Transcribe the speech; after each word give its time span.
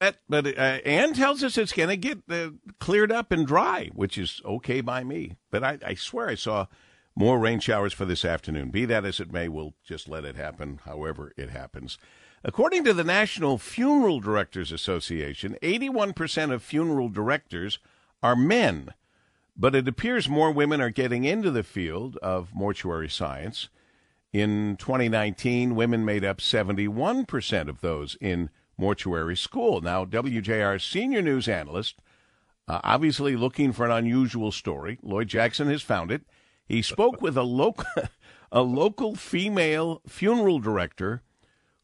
but 0.00 0.46
uh, 0.46 0.78
Ann 0.84 1.12
tells 1.12 1.44
us 1.44 1.58
it's 1.58 1.72
going 1.72 1.90
to 1.90 1.96
get 1.96 2.22
uh, 2.30 2.50
cleared 2.78 3.12
up 3.12 3.30
and 3.32 3.46
dry, 3.46 3.90
which 3.92 4.16
is 4.16 4.40
okay 4.44 4.80
by 4.80 5.04
me. 5.04 5.36
But 5.50 5.62
I, 5.62 5.78
I 5.84 5.94
swear 5.94 6.28
I 6.28 6.34
saw 6.34 6.66
more 7.14 7.38
rain 7.38 7.60
showers 7.60 7.92
for 7.92 8.06
this 8.06 8.24
afternoon. 8.24 8.70
Be 8.70 8.86
that 8.86 9.04
as 9.04 9.20
it 9.20 9.32
may, 9.32 9.48
we'll 9.48 9.74
just 9.84 10.08
let 10.08 10.24
it 10.24 10.36
happen 10.36 10.80
however 10.84 11.32
it 11.36 11.50
happens. 11.50 11.98
According 12.42 12.84
to 12.84 12.94
the 12.94 13.04
National 13.04 13.58
Funeral 13.58 14.20
Directors 14.20 14.72
Association, 14.72 15.58
81% 15.62 16.52
of 16.52 16.62
funeral 16.62 17.10
directors 17.10 17.78
are 18.22 18.34
men, 18.34 18.94
but 19.54 19.74
it 19.74 19.86
appears 19.86 20.28
more 20.28 20.50
women 20.50 20.80
are 20.80 20.88
getting 20.88 21.24
into 21.24 21.50
the 21.50 21.62
field 21.62 22.16
of 22.18 22.54
mortuary 22.54 23.10
science. 23.10 23.68
In 24.32 24.76
2019, 24.78 25.74
women 25.74 26.04
made 26.04 26.24
up 26.24 26.38
71% 26.38 27.68
of 27.68 27.82
those 27.82 28.16
in 28.22 28.48
mortuary 28.80 29.36
school. 29.36 29.80
Now, 29.80 30.04
WJR's 30.04 30.82
senior 30.82 31.22
news 31.22 31.46
analyst, 31.46 32.00
uh, 32.66 32.80
obviously 32.82 33.36
looking 33.36 33.72
for 33.72 33.84
an 33.84 33.92
unusual 33.92 34.50
story, 34.50 34.98
Lloyd 35.02 35.28
Jackson 35.28 35.68
has 35.68 35.82
found 35.82 36.10
it. 36.10 36.22
He 36.66 36.82
spoke 36.82 37.20
with 37.20 37.36
a 37.36 37.42
local, 37.42 37.84
a 38.52 38.62
local 38.62 39.14
female 39.14 40.00
funeral 40.08 40.58
director 40.58 41.22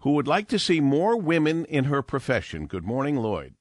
who 0.01 0.13
would 0.13 0.27
like 0.27 0.49
to 0.49 0.59
see 0.59 0.81
more 0.81 1.17
women 1.17 1.65
in 1.67 1.85
her 1.85 2.03
profession. 2.03 2.67
Good 2.67 2.85
morning, 2.85 3.17
Lloyd. 3.17 3.55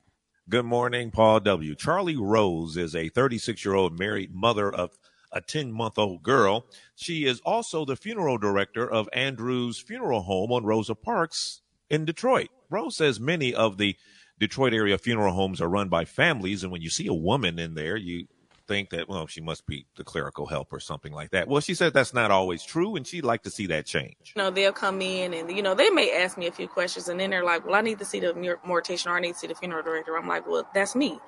Good 0.47 0.65
morning, 0.65 1.11
Paul 1.11 1.39
W. 1.41 1.75
Charlie 1.75 2.15
Rose 2.15 2.77
is 2.77 2.95
a 2.95 3.09
36 3.09 3.65
year 3.65 3.73
old 3.73 3.99
married 3.99 4.33
mother 4.33 4.73
of 4.73 4.97
a 5.31 5.41
10 5.41 5.71
month 5.71 5.97
old 5.97 6.23
girl. 6.23 6.67
She 6.95 7.25
is 7.25 7.41
also 7.41 7.83
the 7.83 7.95
funeral 7.95 8.37
director 8.37 8.89
of 8.89 9.09
Andrews 9.11 9.79
Funeral 9.79 10.21
Home 10.21 10.51
on 10.51 10.63
Rosa 10.63 10.95
Parks 10.95 11.61
in 11.89 12.05
Detroit. 12.05 12.49
Rose 12.69 12.95
says 12.95 13.19
many 13.19 13.53
of 13.53 13.77
the 13.77 13.95
Detroit 14.39 14.73
area 14.73 14.97
funeral 14.97 15.33
homes 15.33 15.61
are 15.61 15.69
run 15.69 15.89
by 15.89 16.05
families, 16.05 16.63
and 16.63 16.71
when 16.71 16.81
you 16.81 16.89
see 16.89 17.07
a 17.07 17.13
woman 17.13 17.57
in 17.57 17.75
there, 17.75 17.95
you 17.95 18.27
think 18.67 18.89
that 18.89 19.07
well 19.07 19.27
she 19.27 19.41
must 19.41 19.65
be 19.67 19.85
the 19.95 20.03
clerical 20.03 20.47
help 20.47 20.73
or 20.73 20.79
something 20.79 21.13
like 21.13 21.31
that. 21.31 21.47
Well, 21.47 21.61
she 21.61 21.73
said 21.73 21.93
that's 21.93 22.13
not 22.13 22.31
always 22.31 22.63
true, 22.63 22.95
and 22.95 23.05
she'd 23.05 23.23
like 23.23 23.43
to 23.43 23.49
see 23.49 23.67
that 23.67 23.85
change. 23.85 24.33
You 24.35 24.41
know, 24.41 24.49
they'll 24.49 24.73
come 24.73 25.01
in 25.01 25.33
and 25.33 25.51
you 25.55 25.61
know 25.61 25.75
they 25.75 25.89
may 25.89 26.11
ask 26.11 26.37
me 26.37 26.47
a 26.47 26.51
few 26.51 26.67
questions, 26.67 27.07
and 27.07 27.19
then 27.19 27.29
they're 27.29 27.43
like, 27.43 27.65
"Well, 27.65 27.75
I 27.75 27.81
need 27.81 27.99
to 27.99 28.05
see 28.05 28.19
the 28.19 28.33
mortician 28.33 29.07
or 29.07 29.15
I 29.15 29.19
need 29.19 29.33
to 29.33 29.39
see 29.39 29.47
the 29.47 29.55
funeral 29.55 29.83
director." 29.83 30.17
I'm 30.17 30.27
like, 30.27 30.47
"Well, 30.47 30.67
that's 30.73 30.95
me," 30.95 31.19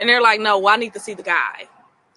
and 0.00 0.08
they're 0.08 0.22
like, 0.22 0.40
"No, 0.40 0.58
well, 0.58 0.74
I 0.74 0.76
need 0.76 0.94
to 0.94 1.00
see 1.00 1.14
the 1.14 1.22
guy." 1.22 1.68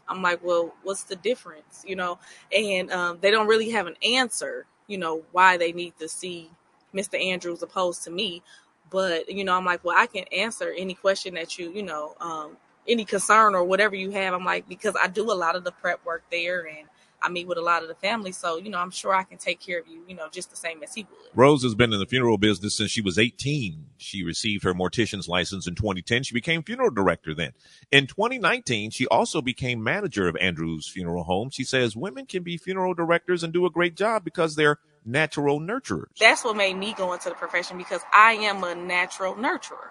I'm 0.07 0.21
like, 0.21 0.43
"Well, 0.43 0.73
what's 0.83 1.03
the 1.03 1.15
difference?" 1.15 1.83
You 1.85 1.95
know, 1.95 2.19
and 2.55 2.91
um, 2.91 3.17
they 3.21 3.31
don't 3.31 3.47
really 3.47 3.69
have 3.71 3.87
an 3.87 3.95
answer. 4.03 4.65
You 4.87 4.97
know, 4.97 5.23
why 5.31 5.57
they 5.57 5.71
need 5.71 5.97
to 5.99 6.09
see 6.09 6.49
Mr. 6.93 7.21
Andrews 7.21 7.61
opposed 7.61 8.03
to 8.03 8.11
me. 8.11 8.41
But, 8.89 9.29
you 9.29 9.45
know, 9.45 9.55
I'm 9.55 9.65
like, 9.65 9.83
well, 9.83 9.95
I 9.97 10.07
can 10.07 10.25
answer 10.33 10.73
any 10.75 10.93
question 10.93 11.35
that 11.35 11.57
you, 11.57 11.71
you 11.71 11.83
know, 11.83 12.15
um, 12.19 12.57
any 12.87 13.05
concern 13.05 13.55
or 13.55 13.63
whatever 13.63 13.95
you 13.95 14.11
have. 14.11 14.33
I'm 14.33 14.43
like, 14.43 14.67
because 14.67 14.95
I 15.01 15.07
do 15.07 15.31
a 15.31 15.33
lot 15.33 15.55
of 15.55 15.63
the 15.63 15.71
prep 15.71 16.05
work 16.05 16.23
there 16.29 16.67
and 16.67 16.87
I 17.21 17.29
meet 17.29 17.47
with 17.47 17.57
a 17.57 17.61
lot 17.61 17.83
of 17.83 17.87
the 17.87 17.95
family. 17.95 18.31
So, 18.31 18.57
you 18.57 18.69
know, 18.69 18.79
I'm 18.79 18.91
sure 18.91 19.13
I 19.13 19.23
can 19.23 19.37
take 19.37 19.59
care 19.59 19.79
of 19.79 19.87
you, 19.87 20.03
you 20.07 20.15
know, 20.15 20.27
just 20.31 20.49
the 20.49 20.55
same 20.55 20.81
as 20.83 20.95
he 20.95 21.03
would. 21.03 21.29
Rose 21.35 21.63
has 21.63 21.75
been 21.75 21.93
in 21.93 21.99
the 21.99 22.05
funeral 22.05 22.37
business 22.37 22.75
since 22.75 22.89
she 22.89 23.01
was 23.01 23.19
18. 23.19 23.85
She 23.97 24.23
received 24.23 24.63
her 24.63 24.73
mortician's 24.73 25.27
license 25.27 25.67
in 25.67 25.75
2010. 25.75 26.23
She 26.23 26.33
became 26.33 26.63
funeral 26.63 26.89
director 26.89 27.33
then. 27.35 27.51
In 27.91 28.07
2019, 28.07 28.89
she 28.89 29.05
also 29.07 29.41
became 29.41 29.83
manager 29.83 30.27
of 30.27 30.35
Andrews 30.37 30.89
Funeral 30.89 31.23
Home. 31.25 31.49
She 31.51 31.63
says 31.63 31.95
women 31.95 32.25
can 32.25 32.43
be 32.43 32.57
funeral 32.57 32.93
directors 32.93 33.43
and 33.43 33.53
do 33.53 33.65
a 33.65 33.71
great 33.71 33.95
job 33.95 34.23
because 34.23 34.55
they're 34.55 34.79
natural 35.05 35.59
nurturers. 35.59 36.15
That's 36.19 36.43
what 36.43 36.55
made 36.55 36.75
me 36.77 36.93
go 36.93 37.13
into 37.13 37.29
the 37.29 37.35
profession 37.35 37.77
because 37.77 38.01
I 38.13 38.33
am 38.33 38.63
a 38.63 38.75
natural 38.75 39.35
nurturer. 39.35 39.89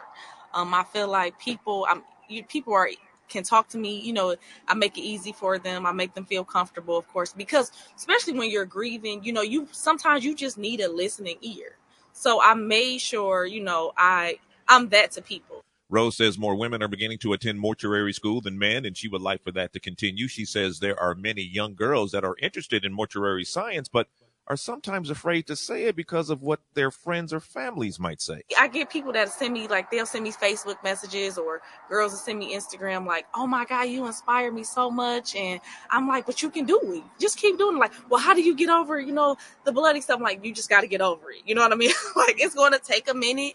Um, 0.54 0.74
I 0.74 0.84
feel 0.84 1.08
like 1.08 1.38
people, 1.38 1.86
I'm, 1.88 2.02
you, 2.28 2.44
people 2.44 2.74
are 2.74 2.88
can 3.30 3.44
talk 3.44 3.68
to 3.68 3.78
me. 3.78 4.00
You 4.00 4.12
know, 4.12 4.36
I 4.68 4.74
make 4.74 4.98
it 4.98 5.02
easy 5.02 5.32
for 5.32 5.58
them. 5.58 5.86
I 5.86 5.92
make 5.92 6.14
them 6.14 6.26
feel 6.26 6.44
comfortable, 6.44 6.98
of 6.98 7.08
course, 7.08 7.32
because 7.32 7.72
especially 7.96 8.34
when 8.34 8.50
you're 8.50 8.66
grieving, 8.66 9.24
you 9.24 9.32
know, 9.32 9.42
you 9.42 9.68
sometimes 9.72 10.24
you 10.24 10.34
just 10.34 10.58
need 10.58 10.80
a 10.80 10.90
listening 10.90 11.36
ear. 11.40 11.76
So 12.12 12.42
I 12.42 12.54
made 12.54 12.98
sure, 12.98 13.46
you 13.46 13.62
know, 13.62 13.92
I 13.96 14.38
I'm 14.68 14.90
that 14.90 15.12
to 15.12 15.22
people. 15.22 15.62
Rose 15.88 16.16
says 16.16 16.38
more 16.38 16.54
women 16.54 16.82
are 16.84 16.88
beginning 16.88 17.18
to 17.18 17.32
attend 17.32 17.58
mortuary 17.58 18.12
school 18.12 18.40
than 18.40 18.56
men, 18.56 18.84
and 18.84 18.96
she 18.96 19.08
would 19.08 19.22
like 19.22 19.42
for 19.42 19.50
that 19.52 19.72
to 19.72 19.80
continue. 19.80 20.28
She 20.28 20.44
says 20.44 20.78
there 20.78 20.98
are 21.00 21.16
many 21.16 21.42
young 21.42 21.74
girls 21.74 22.12
that 22.12 22.24
are 22.24 22.36
interested 22.40 22.84
in 22.84 22.92
mortuary 22.92 23.44
science, 23.44 23.88
but 23.88 24.06
are 24.50 24.56
sometimes 24.56 25.10
afraid 25.10 25.46
to 25.46 25.54
say 25.54 25.84
it 25.84 25.94
because 25.94 26.28
of 26.28 26.42
what 26.42 26.58
their 26.74 26.90
friends 26.90 27.32
or 27.32 27.38
families 27.38 28.00
might 28.00 28.20
say. 28.20 28.42
I 28.58 28.66
get 28.66 28.90
people 28.90 29.12
that 29.12 29.28
send 29.28 29.54
me 29.54 29.68
like 29.68 29.92
they'll 29.92 30.04
send 30.04 30.24
me 30.24 30.32
Facebook 30.32 30.82
messages 30.82 31.38
or 31.38 31.62
girls 31.88 32.10
will 32.10 32.18
send 32.18 32.40
me 32.40 32.52
Instagram 32.52 33.06
like, 33.06 33.26
"Oh 33.32 33.46
my 33.46 33.64
god, 33.64 33.84
you 33.84 34.04
inspire 34.06 34.50
me 34.50 34.64
so 34.64 34.90
much." 34.90 35.36
And 35.36 35.60
I'm 35.88 36.08
like, 36.08 36.26
"But 36.26 36.42
you 36.42 36.50
can 36.50 36.64
do 36.64 36.80
it. 36.82 37.04
Just 37.20 37.38
keep 37.38 37.58
doing 37.58 37.76
it." 37.76 37.78
Like, 37.78 37.92
"Well, 38.10 38.20
how 38.20 38.34
do 38.34 38.42
you 38.42 38.56
get 38.56 38.70
over, 38.70 38.98
you 38.98 39.12
know, 39.12 39.36
the 39.64 39.70
bloody 39.70 40.00
stuff?" 40.00 40.16
I'm 40.16 40.24
like, 40.24 40.44
"You 40.44 40.52
just 40.52 40.68
got 40.68 40.80
to 40.80 40.88
get 40.88 41.00
over 41.00 41.30
it." 41.30 41.42
You 41.46 41.54
know 41.54 41.60
what 41.60 41.72
I 41.72 41.76
mean? 41.76 41.92
like 42.16 42.42
it's 42.42 42.56
going 42.56 42.72
to 42.72 42.80
take 42.80 43.08
a 43.08 43.14
minute. 43.14 43.54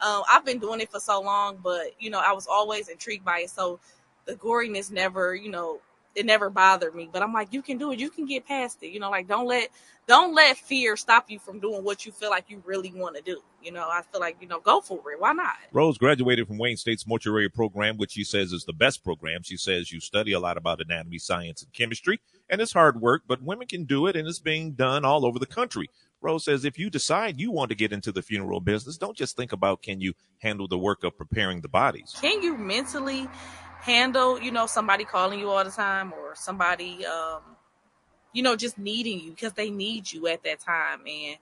Um, 0.00 0.22
I've 0.30 0.44
been 0.44 0.60
doing 0.60 0.80
it 0.80 0.92
for 0.92 1.00
so 1.00 1.20
long, 1.20 1.58
but 1.60 1.94
you 1.98 2.10
know, 2.10 2.22
I 2.24 2.32
was 2.32 2.46
always 2.46 2.86
intrigued 2.86 3.24
by 3.24 3.40
it. 3.40 3.50
So 3.50 3.80
the 4.24 4.36
goriness 4.36 4.92
never, 4.92 5.34
you 5.34 5.50
know, 5.50 5.80
it 6.14 6.26
never 6.26 6.50
bothered 6.50 6.94
me. 6.94 7.08
But 7.12 7.22
I'm 7.22 7.32
like, 7.32 7.52
you 7.52 7.62
can 7.62 7.78
do 7.78 7.92
it. 7.92 7.98
You 7.98 8.10
can 8.10 8.26
get 8.26 8.46
past 8.46 8.82
it. 8.82 8.88
You 8.88 9.00
know, 9.00 9.10
like 9.10 9.28
don't 9.28 9.46
let 9.46 9.70
don't 10.06 10.34
let 10.34 10.56
fear 10.56 10.96
stop 10.96 11.30
you 11.30 11.38
from 11.38 11.60
doing 11.60 11.84
what 11.84 12.06
you 12.06 12.12
feel 12.12 12.30
like 12.30 12.46
you 12.48 12.62
really 12.64 12.92
want 12.94 13.16
to 13.16 13.22
do. 13.22 13.42
You 13.62 13.72
know, 13.72 13.88
I 13.88 14.00
feel 14.10 14.20
like, 14.20 14.38
you 14.40 14.48
know, 14.48 14.58
go 14.58 14.80
for 14.80 14.96
it. 15.12 15.20
Why 15.20 15.32
not? 15.32 15.54
Rose 15.70 15.98
graduated 15.98 16.48
from 16.48 16.56
Wayne 16.56 16.78
State's 16.78 17.06
mortuary 17.06 17.50
program, 17.50 17.98
which 17.98 18.12
she 18.12 18.24
says 18.24 18.52
is 18.52 18.64
the 18.64 18.72
best 18.72 19.04
program. 19.04 19.42
She 19.42 19.58
says 19.58 19.92
you 19.92 20.00
study 20.00 20.32
a 20.32 20.40
lot 20.40 20.56
about 20.56 20.80
anatomy, 20.80 21.18
science, 21.18 21.62
and 21.62 21.72
chemistry, 21.72 22.20
and 22.48 22.60
it's 22.60 22.72
hard 22.72 23.00
work, 23.00 23.22
but 23.28 23.42
women 23.42 23.66
can 23.66 23.84
do 23.84 24.06
it, 24.06 24.16
and 24.16 24.26
it's 24.26 24.38
being 24.38 24.72
done 24.72 25.04
all 25.04 25.26
over 25.26 25.38
the 25.38 25.46
country. 25.46 25.90
Rose 26.20 26.44
says 26.44 26.64
if 26.64 26.78
you 26.78 26.88
decide 26.88 27.38
you 27.38 27.50
want 27.50 27.68
to 27.68 27.76
get 27.76 27.92
into 27.92 28.10
the 28.10 28.22
funeral 28.22 28.60
business, 28.60 28.96
don't 28.96 29.16
just 29.16 29.36
think 29.36 29.52
about 29.52 29.82
can 29.82 30.00
you 30.00 30.14
handle 30.38 30.66
the 30.66 30.78
work 30.78 31.04
of 31.04 31.16
preparing 31.16 31.60
the 31.60 31.68
bodies. 31.68 32.14
Can 32.20 32.42
you 32.42 32.56
mentally 32.56 33.28
handle, 33.80 34.40
you 34.40 34.50
know, 34.50 34.66
somebody 34.66 35.04
calling 35.04 35.38
you 35.38 35.50
all 35.50 35.64
the 35.64 35.70
time 35.70 36.12
or 36.12 36.34
somebody, 36.34 37.04
um, 37.06 37.40
you 38.32 38.42
know, 38.42 38.56
just 38.56 38.78
needing 38.78 39.20
you 39.20 39.30
because 39.30 39.52
they 39.54 39.70
need 39.70 40.10
you 40.12 40.26
at 40.28 40.42
that 40.44 40.60
time 40.60 41.00
and, 41.06 41.36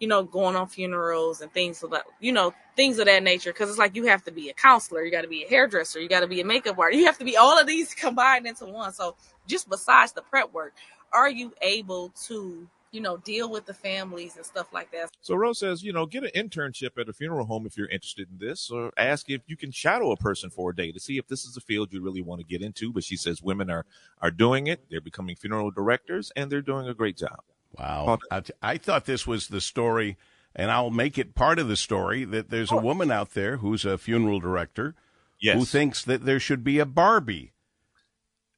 you 0.00 0.08
know, 0.08 0.22
going 0.22 0.56
on 0.56 0.66
funerals 0.68 1.40
and 1.40 1.52
things 1.52 1.82
of 1.82 1.90
that, 1.90 2.04
you 2.20 2.32
know, 2.32 2.52
things 2.76 2.98
of 2.98 3.06
that 3.06 3.22
nature. 3.22 3.52
Cause 3.52 3.68
it's 3.68 3.78
like 3.78 3.94
you 3.94 4.04
have 4.06 4.24
to 4.24 4.32
be 4.32 4.48
a 4.48 4.54
counselor, 4.54 5.04
you 5.04 5.12
got 5.12 5.22
to 5.22 5.28
be 5.28 5.44
a 5.44 5.48
hairdresser, 5.48 6.00
you 6.00 6.08
got 6.08 6.20
to 6.20 6.26
be 6.26 6.40
a 6.40 6.44
makeup 6.44 6.78
artist, 6.78 6.98
you 6.98 7.06
have 7.06 7.18
to 7.18 7.24
be 7.24 7.36
all 7.36 7.58
of 7.58 7.66
these 7.66 7.94
combined 7.94 8.46
into 8.46 8.66
one. 8.66 8.92
So 8.92 9.16
just 9.46 9.68
besides 9.68 10.12
the 10.12 10.22
prep 10.22 10.52
work, 10.52 10.74
are 11.12 11.30
you 11.30 11.52
able 11.60 12.10
to 12.26 12.68
you 12.92 13.00
know, 13.00 13.16
deal 13.16 13.50
with 13.50 13.64
the 13.64 13.74
families 13.74 14.36
and 14.36 14.44
stuff 14.44 14.72
like 14.72 14.92
that. 14.92 15.10
So 15.22 15.34
Rose 15.34 15.58
says, 15.58 15.82
you 15.82 15.92
know, 15.92 16.04
get 16.04 16.24
an 16.24 16.30
internship 16.36 16.98
at 16.98 17.08
a 17.08 17.12
funeral 17.12 17.46
home 17.46 17.66
if 17.66 17.76
you're 17.76 17.88
interested 17.88 18.28
in 18.30 18.46
this, 18.46 18.70
or 18.70 18.92
ask 18.96 19.30
if 19.30 19.40
you 19.46 19.56
can 19.56 19.72
shadow 19.72 20.12
a 20.12 20.16
person 20.16 20.50
for 20.50 20.70
a 20.70 20.76
day 20.76 20.92
to 20.92 21.00
see 21.00 21.16
if 21.16 21.26
this 21.26 21.44
is 21.44 21.56
a 21.56 21.60
field 21.60 21.92
you 21.92 22.02
really 22.02 22.20
want 22.20 22.40
to 22.40 22.46
get 22.46 22.62
into. 22.62 22.92
But 22.92 23.04
she 23.04 23.16
says 23.16 23.42
women 23.42 23.70
are 23.70 23.86
are 24.20 24.30
doing 24.30 24.66
it; 24.66 24.84
they're 24.90 25.00
becoming 25.00 25.36
funeral 25.36 25.70
directors, 25.70 26.30
and 26.36 26.52
they're 26.52 26.62
doing 26.62 26.86
a 26.86 26.94
great 26.94 27.16
job. 27.16 27.40
Wow, 27.78 28.18
I 28.60 28.76
thought 28.76 29.06
this 29.06 29.26
was 29.26 29.48
the 29.48 29.62
story, 29.62 30.18
and 30.54 30.70
I'll 30.70 30.90
make 30.90 31.16
it 31.16 31.34
part 31.34 31.58
of 31.58 31.68
the 31.68 31.76
story 31.76 32.24
that 32.24 32.50
there's 32.50 32.70
a 32.70 32.76
woman 32.76 33.10
out 33.10 33.32
there 33.32 33.56
who's 33.56 33.86
a 33.86 33.96
funeral 33.96 34.40
director 34.40 34.94
yes. 35.40 35.56
who 35.56 35.64
thinks 35.64 36.04
that 36.04 36.26
there 36.26 36.38
should 36.38 36.62
be 36.62 36.78
a 36.78 36.84
Barbie 36.84 37.52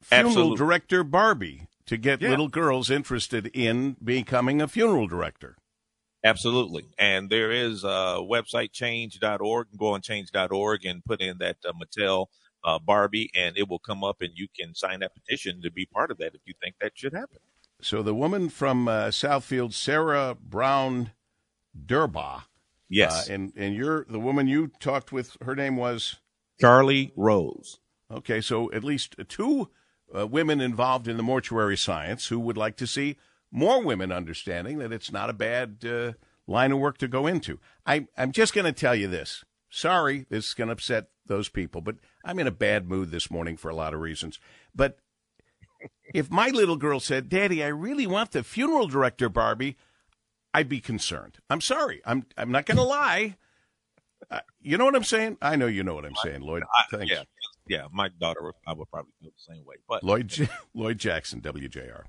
funeral 0.01 0.29
Absolutely. 0.31 0.57
director 0.57 1.05
Barbie 1.05 1.69
to 1.87 1.97
get 1.97 2.21
Yeah. 2.23 2.31
little 2.31 2.49
girls 2.49 2.91
interested 2.91 3.47
in 3.55 3.97
becoming 4.03 4.61
a 4.63 4.69
funeral 4.69 5.07
director. 5.07 5.57
Absolutely. 6.25 6.87
And 6.99 7.29
there 7.29 7.51
is 7.53 7.85
a 7.85 8.19
website, 8.23 8.73
change.org. 8.73 9.67
Go 9.77 9.89
on 9.89 10.01
change.org 10.01 10.85
and 10.87 11.05
put 11.05 11.21
in 11.21 11.39
that 11.39 11.57
uh, 11.69 11.73
Mattel 11.73 12.27
uh, 12.65 12.79
Barbie, 12.79 13.31
and 13.37 13.59
it 13.59 13.69
will 13.69 13.79
come 13.79 14.03
up, 14.03 14.23
and 14.23 14.31
you 14.35 14.49
can 14.59 14.75
sign 14.75 15.01
that 15.01 15.13
petition 15.15 15.61
to 15.63 15.71
be 15.71 15.85
part 15.85 16.11
of 16.11 16.17
that 16.19 16.35
if 16.35 16.41
you 16.47 16.55
think 16.63 16.77
that 16.81 16.93
should 16.95 17.13
happen. 17.13 17.39
So 17.83 18.03
the 18.03 18.15
woman 18.15 18.49
from 18.49 18.89
uh, 18.89 19.09
Southfield, 19.09 19.75
Sarah 19.75 20.35
Brown 20.41 21.11
Durbaugh, 21.79 22.45
Yes. 22.89 23.29
uh, 23.29 23.33
and 23.35 23.53
and 23.57 23.75
you're 23.75 24.07
the 24.09 24.21
woman 24.21 24.47
you 24.49 24.69
talked 24.81 25.13
with. 25.13 25.37
Her 25.43 25.55
name 25.55 25.77
was 25.77 26.17
Charlie 26.61 27.13
Rose. 27.17 27.81
okay. 28.11 28.41
So 28.41 28.73
at 28.73 28.85
least 28.85 29.17
two 29.29 29.71
uh, 30.17 30.27
women 30.27 30.61
involved 30.61 31.09
in 31.09 31.17
the 31.17 31.23
mortuary 31.23 31.77
science 31.77 32.27
who 32.29 32.39
would 32.39 32.57
like 32.57 32.77
to 32.77 32.87
see 32.87 33.17
more 33.51 33.83
women 33.83 34.13
understanding 34.13 34.79
that 34.79 34.93
it's 34.93 35.13
not 35.13 35.31
a 35.31 35.35
bad 35.35 35.85
uh, 35.85 36.13
line 36.47 36.73
of 36.73 36.79
work 36.79 36.99
to 36.99 37.09
go 37.09 37.27
into. 37.27 37.59
I, 37.87 38.07
I'm 38.17 38.33
just 38.33 38.55
going 38.55 38.67
to 38.67 38.73
tell 38.73 38.95
you 38.95 39.09
this. 39.09 39.45
Sorry, 39.71 40.27
this 40.29 40.49
is 40.49 40.55
going 40.55 40.69
to 40.69 40.73
upset 40.73 41.09
those 41.27 41.49
people, 41.49 41.81
but 41.81 41.97
I'm 42.25 42.39
in 42.39 42.47
a 42.47 42.53
bad 42.53 42.89
mood 42.89 43.11
this 43.11 43.31
morning 43.31 43.57
for 43.57 43.71
a 43.71 43.75
lot 43.75 43.95
of 43.95 44.01
reasons. 44.01 44.39
But 44.75 44.99
if 46.15 46.31
my 46.31 46.49
little 46.49 46.77
girl 46.77 47.01
said, 47.01 47.29
"Daddy, 47.29 47.65
I 47.65 47.69
really 47.69 48.07
want 48.07 48.31
the 48.31 48.45
funeral 48.45 48.87
director 48.87 49.29
Barbie," 49.29 49.77
I'd 50.53 50.69
be 50.69 50.81
concerned. 50.81 51.39
I'm 51.51 51.61
sorry. 51.61 52.03
I'm 52.05 52.27
I'm 52.37 52.53
not 52.53 52.67
going 52.67 52.77
to 52.77 52.85
lie. 52.85 53.37
Uh, 54.31 54.41
you 54.61 54.79
know 54.79 54.85
what 54.85 54.95
I'm 54.95 55.05
saying? 55.05 55.39
I 55.43 55.57
know 55.57 55.67
you 55.67 55.83
know 55.83 55.95
what 55.95 56.05
I'm 56.05 56.15
saying, 56.17 56.43
Lloyd. 56.43 56.63
I, 56.63 56.97
Thanks. 56.97 57.11
yeah, 57.13 57.23
yeah. 57.67 57.87
My 57.93 58.09
daughter, 58.09 58.53
I 58.67 58.73
would 58.73 58.91
probably 58.91 59.13
feel 59.21 59.31
the 59.31 59.55
same 59.55 59.65
way. 59.65 59.77
But 59.89 60.03
Lloyd 60.05 60.29
J- 60.29 60.49
Lloyd 60.75 60.99
Jackson, 60.99 61.41
WJR. 61.41 62.05